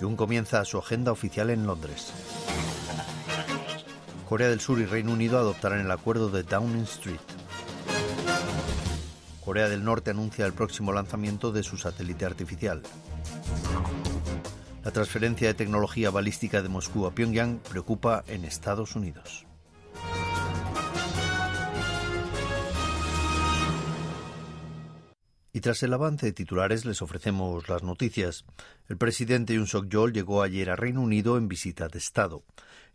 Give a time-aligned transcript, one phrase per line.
[0.00, 2.12] Jun comienza su agenda oficial en Londres.
[4.28, 7.20] Corea del Sur y Reino Unido adoptarán el acuerdo de Downing Street.
[9.44, 12.82] Corea del Norte anuncia el próximo lanzamiento de su satélite artificial.
[14.84, 19.47] La transferencia de tecnología balística de Moscú a Pyongyang preocupa en Estados Unidos.
[25.52, 28.44] Y tras el avance de titulares les ofrecemos las noticias.
[28.88, 32.42] El presidente Yoon Suk-yeol llegó ayer a Reino Unido en visita de Estado.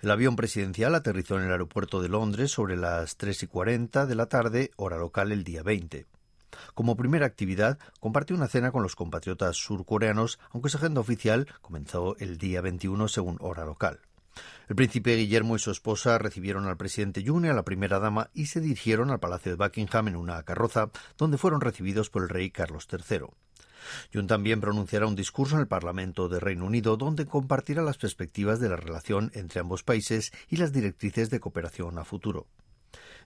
[0.01, 4.15] El avión presidencial aterrizó en el aeropuerto de Londres sobre las 3 y 40 de
[4.15, 6.05] la tarde, hora local, el día 20.
[6.73, 12.15] Como primera actividad, compartió una cena con los compatriotas surcoreanos, aunque su agenda oficial comenzó
[12.19, 13.99] el día 21 según hora local.
[14.69, 18.29] El príncipe Guillermo y su esposa recibieron al presidente Yoon y a la primera dama
[18.33, 22.29] y se dirigieron al Palacio de Buckingham en una carroza, donde fueron recibidos por el
[22.29, 23.27] rey Carlos III.
[24.11, 28.59] Yoon también pronunciará un discurso en el Parlamento de Reino Unido, donde compartirá las perspectivas
[28.59, 32.47] de la relación entre ambos países y las directrices de cooperación a futuro.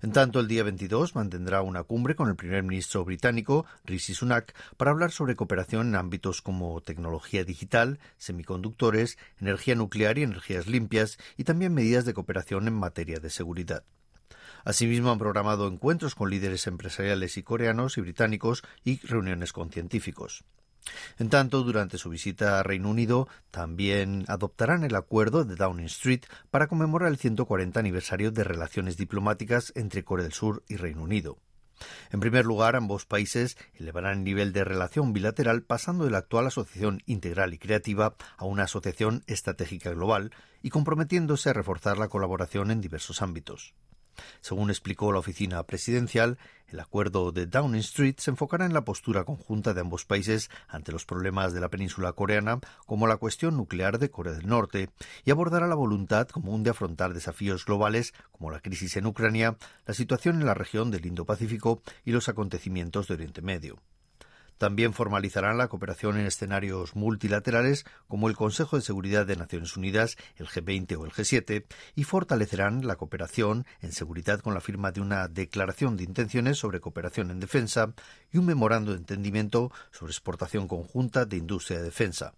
[0.02, 4.54] En tanto, el día 22 mantendrá una cumbre con el primer ministro británico, Rishi Sunak,
[4.78, 11.18] para hablar sobre cooperación en ámbitos como tecnología digital, semiconductores, energía nuclear y energías limpias,
[11.36, 13.84] y también medidas de cooperación en materia de seguridad.
[14.64, 20.44] Asimismo, han programado encuentros con líderes empresariales y coreanos y británicos y reuniones con científicos.
[21.20, 26.22] En tanto, durante su visita a Reino Unido, también adoptarán el acuerdo de Downing Street
[26.50, 31.38] para conmemorar el 140 aniversario de relaciones diplomáticas entre Corea del Sur y Reino Unido.
[32.12, 36.48] En primer lugar, ambos países elevarán el nivel de relación bilateral pasando de la actual
[36.48, 40.32] asociación integral y creativa a una asociación estratégica global
[40.62, 43.76] y comprometiéndose a reforzar la colaboración en diversos ámbitos.
[44.42, 49.24] Según explicó la oficina presidencial, el acuerdo de Downing Street se enfocará en la postura
[49.24, 54.00] conjunta de ambos países ante los problemas de la península coreana, como la cuestión nuclear
[54.00, 54.90] de Corea del Norte,
[55.24, 59.94] y abordará la voluntad común de afrontar desafíos globales como la crisis en Ucrania, la
[59.94, 63.80] situación en la región del Indo-Pacífico y los acontecimientos de Oriente Medio.
[64.58, 70.18] También formalizarán la cooperación en escenarios multilaterales como el Consejo de Seguridad de Naciones Unidas,
[70.38, 75.02] el G20 o el G7, y fortalecerán la cooperación en seguridad con la firma de
[75.02, 77.94] una declaración de intenciones sobre cooperación en defensa
[78.32, 82.34] y un memorando de entendimiento sobre exportación conjunta de industria de defensa.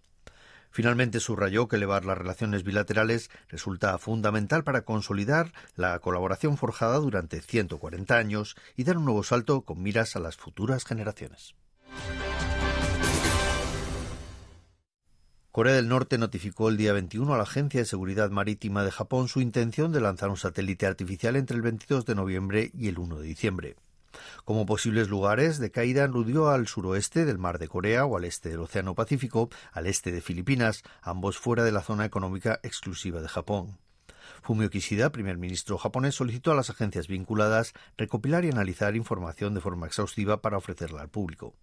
[0.70, 7.40] Finalmente subrayó que elevar las relaciones bilaterales resulta fundamental para consolidar la colaboración forjada durante
[7.40, 11.56] 140 años y dar un nuevo salto con miras a las futuras generaciones.
[15.52, 19.26] Corea del Norte notificó el día 21 a la Agencia de Seguridad Marítima de Japón
[19.26, 23.18] su intención de lanzar un satélite artificial entre el 22 de noviembre y el 1
[23.18, 23.76] de diciembre.
[24.44, 28.50] Como posibles lugares de caída aludió al suroeste del Mar de Corea o al este
[28.50, 33.28] del Océano Pacífico, al este de Filipinas, ambos fuera de la zona económica exclusiva de
[33.28, 33.78] Japón.
[34.42, 39.60] Fumio Kishida, primer ministro japonés, solicitó a las agencias vinculadas recopilar y analizar información de
[39.60, 41.54] forma exhaustiva para ofrecerla al público.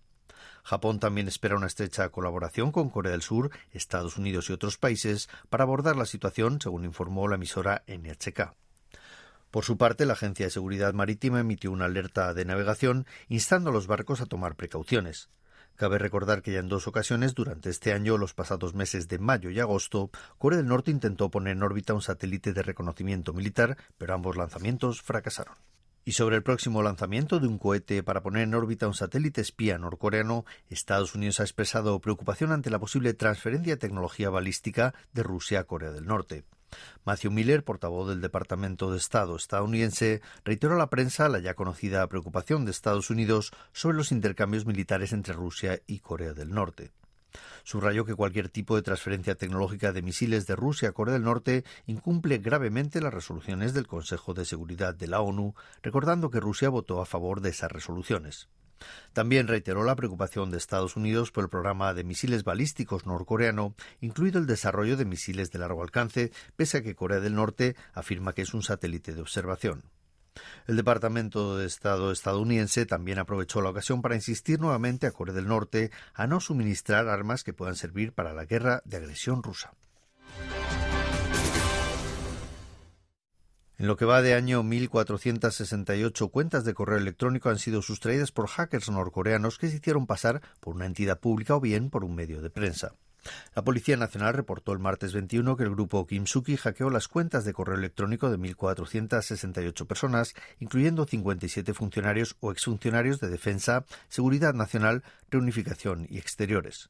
[0.67, 5.29] Japón también espera una estrecha colaboración con Corea del Sur, Estados Unidos y otros países
[5.49, 8.53] para abordar la situación, según informó la emisora NHK.
[9.49, 13.73] Por su parte, la Agencia de Seguridad Marítima emitió una alerta de navegación instando a
[13.73, 15.29] los barcos a tomar precauciones.
[15.77, 19.49] Cabe recordar que ya en dos ocasiones durante este año, los pasados meses de mayo
[19.49, 24.13] y agosto, Corea del Norte intentó poner en órbita un satélite de reconocimiento militar, pero
[24.13, 25.55] ambos lanzamientos fracasaron.
[26.07, 29.77] Y sobre el próximo lanzamiento de un cohete para poner en órbita un satélite espía
[29.77, 35.59] norcoreano, Estados Unidos ha expresado preocupación ante la posible transferencia de tecnología balística de Rusia
[35.59, 36.45] a Corea del Norte.
[37.03, 42.07] Matthew Miller, portavoz del Departamento de Estado estadounidense, reiteró a la prensa la ya conocida
[42.07, 46.93] preocupación de Estados Unidos sobre los intercambios militares entre Rusia y Corea del Norte.
[47.63, 51.63] Subrayó que cualquier tipo de transferencia tecnológica de misiles de Rusia a Corea del Norte
[51.85, 57.01] incumple gravemente las resoluciones del Consejo de Seguridad de la ONU, recordando que Rusia votó
[57.01, 58.49] a favor de esas resoluciones.
[59.13, 64.39] También reiteró la preocupación de Estados Unidos por el programa de misiles balísticos norcoreano, incluido
[64.39, 68.43] el desarrollo de misiles de largo alcance, pese a que Corea del Norte afirma que
[68.43, 69.83] es un satélite de observación.
[70.67, 75.47] El Departamento de Estado estadounidense también aprovechó la ocasión para insistir nuevamente a Corea del
[75.47, 79.73] Norte a no suministrar armas que puedan servir para la guerra de agresión rusa.
[83.79, 88.47] En lo que va de año, 1.468 cuentas de correo electrónico han sido sustraídas por
[88.47, 92.41] hackers norcoreanos que se hicieron pasar por una entidad pública o bien por un medio
[92.41, 92.93] de prensa.
[93.55, 97.53] La Policía Nacional reportó el martes 21 que el grupo Kimsuki hackeó las cuentas de
[97.53, 106.07] correo electrónico de 1.468 personas, incluyendo 57 funcionarios o exfuncionarios de Defensa, Seguridad Nacional, Reunificación
[106.09, 106.89] y Exteriores.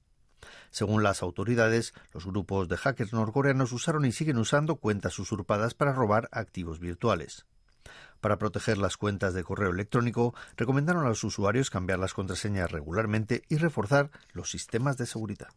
[0.70, 5.94] Según las autoridades, los grupos de hackers norcoreanos usaron y siguen usando cuentas usurpadas para
[5.94, 7.46] robar activos virtuales.
[8.22, 13.44] Para proteger las cuentas de correo electrónico, recomendaron a los usuarios cambiar las contraseñas regularmente
[13.48, 15.50] y reforzar los sistemas de seguridad.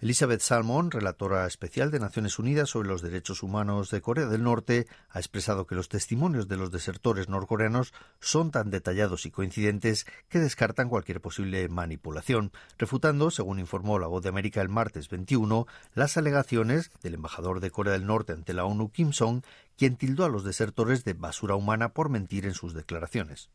[0.00, 4.86] Elizabeth Salmon, relatora especial de Naciones Unidas sobre los derechos humanos de Corea del Norte,
[5.10, 10.40] ha expresado que los testimonios de los desertores norcoreanos son tan detallados y coincidentes que
[10.40, 16.16] descartan cualquier posible manipulación, refutando, según informó la Voz de América el martes 21, las
[16.16, 19.42] alegaciones del embajador de Corea del Norte ante la ONU Kim Song,
[19.76, 23.50] quien tildó a los desertores de basura humana por mentir en sus declaraciones.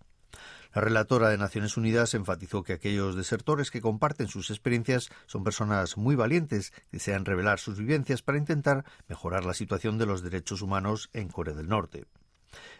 [0.74, 5.98] La relatora de Naciones Unidas enfatizó que aquellos desertores que comparten sus experiencias son personas
[5.98, 10.62] muy valientes que desean revelar sus vivencias para intentar mejorar la situación de los derechos
[10.62, 12.06] humanos en Corea del Norte.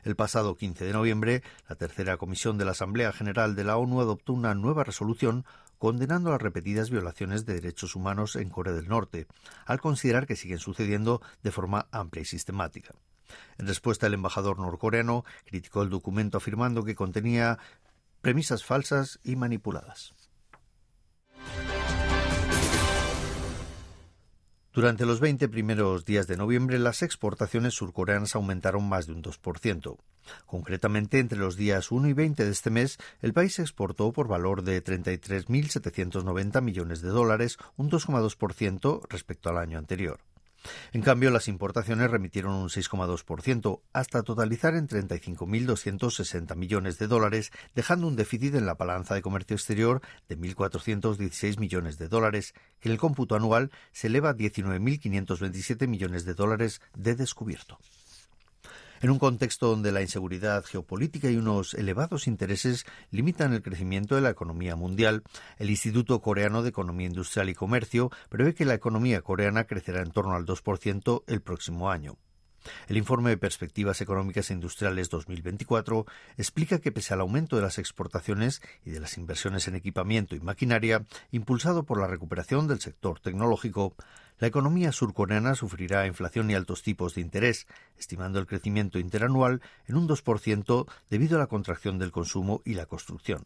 [0.04, 4.02] El pasado 15 de noviembre, la tercera comisión de la Asamblea General de la ONU
[4.02, 5.46] adoptó una nueva resolución
[5.78, 9.28] condenando las repetidas violaciones de derechos humanos en Corea del Norte,
[9.66, 12.94] al considerar que siguen sucediendo de forma amplia y sistemática.
[13.58, 17.60] En respuesta, el embajador norcoreano criticó el documento afirmando que contenía
[18.22, 20.14] premisas falsas y manipuladas.
[24.78, 29.98] Durante los 20 primeros días de noviembre, las exportaciones surcoreanas aumentaron más de un 2%.
[30.46, 34.62] Concretamente, entre los días 1 y 20 de este mes, el país exportó por valor
[34.62, 40.20] de 33.790 millones de dólares, un 2,2% respecto al año anterior.
[40.94, 48.08] En cambio, las importaciones remitieron un 6,2%, hasta totalizar en 35.260 millones de dólares, dejando
[48.08, 52.94] un déficit en la balanza de comercio exterior de 1.416 millones de dólares, que en
[52.94, 57.80] el cómputo anual se eleva a 19.527 millones de dólares de descubierto.
[59.02, 64.22] En un contexto donde la inseguridad geopolítica y unos elevados intereses limitan el crecimiento de
[64.22, 65.24] la economía mundial,
[65.58, 70.12] el Instituto Coreano de Economía Industrial y Comercio prevé que la economía coreana crecerá en
[70.12, 72.18] torno al 2% el próximo año.
[72.88, 76.06] El informe de Perspectivas Económicas e Industriales 2024
[76.38, 80.40] explica que pese al aumento de las exportaciones y de las inversiones en equipamiento y
[80.40, 83.96] maquinaria, impulsado por la recuperación del sector tecnológico,
[84.40, 87.68] la economía surcoreana sufrirá inflación y altos tipos de interés,
[87.98, 92.86] estimando el crecimiento interanual en un 2% debido a la contracción del consumo y la
[92.86, 93.44] construcción.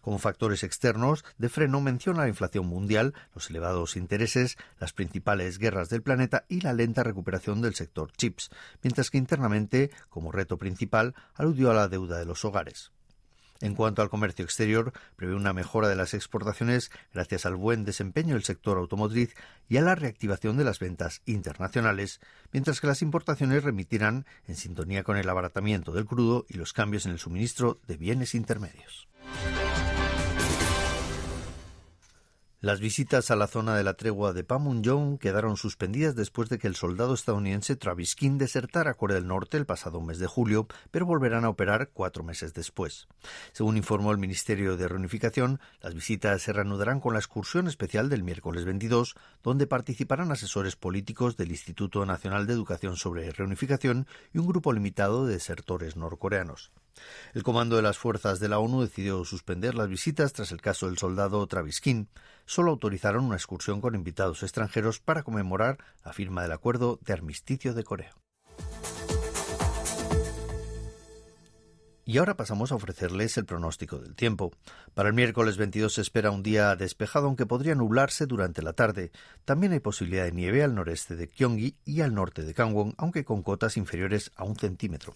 [0.00, 5.88] Como factores externos, de freno menciona la inflación mundial, los elevados intereses, las principales guerras
[5.88, 8.50] del planeta y la lenta recuperación del sector chips,
[8.82, 12.92] mientras que internamente, como reto principal, aludió a la deuda de los hogares.
[13.62, 18.34] En cuanto al comercio exterior, prevé una mejora de las exportaciones gracias al buen desempeño
[18.34, 19.36] del sector automotriz
[19.68, 22.20] y a la reactivación de las ventas internacionales,
[22.50, 27.06] mientras que las importaciones remitirán en sintonía con el abaratamiento del crudo y los cambios
[27.06, 29.06] en el suministro de bienes intermedios.
[32.62, 36.68] Las visitas a la zona de la tregua de Panmunjom quedaron suspendidas después de que
[36.68, 41.04] el soldado estadounidense Travis King desertara Corea del Norte el pasado mes de julio, pero
[41.04, 43.08] volverán a operar cuatro meses después.
[43.50, 48.22] Según informó el Ministerio de Reunificación, las visitas se reanudarán con la excursión especial del
[48.22, 54.46] miércoles 22, donde participarán asesores políticos del Instituto Nacional de Educación sobre Reunificación y un
[54.46, 56.70] grupo limitado de desertores norcoreanos.
[57.34, 60.86] El comando de las fuerzas de la ONU decidió suspender las visitas tras el caso
[60.86, 62.06] del soldado Travis King.
[62.44, 67.74] Solo autorizaron una excursión con invitados extranjeros para conmemorar la firma del acuerdo de armisticio
[67.74, 68.14] de Corea.
[72.04, 74.50] Y ahora pasamos a ofrecerles el pronóstico del tiempo.
[74.92, 79.12] Para el miércoles 22 se espera un día despejado, aunque podría nublarse durante la tarde.
[79.44, 83.24] También hay posibilidad de nieve al noreste de Gyeonggi y al norte de Gangwon, aunque
[83.24, 85.14] con cotas inferiores a un centímetro.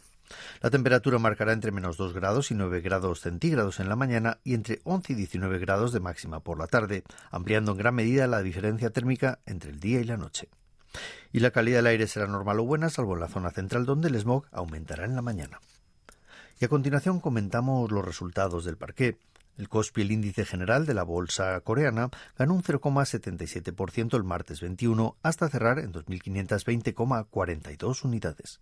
[0.60, 4.54] La temperatura marcará entre menos 2 grados y 9 grados centígrados en la mañana y
[4.54, 8.42] entre 11 y 19 grados de máxima por la tarde, ampliando en gran medida la
[8.42, 10.48] diferencia térmica entre el día y la noche.
[11.32, 14.08] Y la calidad del aire será normal o buena, salvo en la zona central donde
[14.08, 15.60] el smog aumentará en la mañana.
[16.58, 19.18] Y a continuación comentamos los resultados del parqué.
[19.58, 25.16] El Kospi, el índice general de la bolsa coreana, ganó un 0,77% el martes 21
[25.22, 28.60] hasta cerrar en 2.520,42 unidades.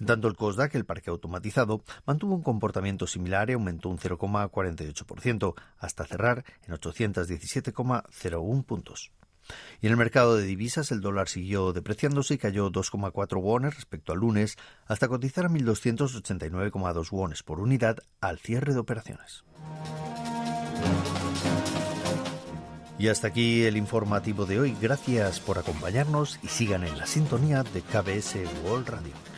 [0.00, 5.54] En tanto, el COSDAC, el parque automatizado, mantuvo un comportamiento similar y aumentó un 0,48%,
[5.78, 9.12] hasta cerrar en 817,01 puntos.
[9.80, 14.12] Y en el mercado de divisas el dólar siguió depreciándose y cayó 2,4 wones respecto
[14.12, 19.44] al lunes hasta cotizar a 1.289,2 wones por unidad al cierre de operaciones.
[22.98, 24.76] Y hasta aquí el informativo de hoy.
[24.80, 29.33] Gracias por acompañarnos y sigan en la sintonía de KBS World Radio.